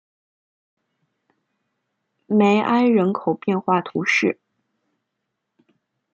[2.25, 4.39] 梅埃人口变化图示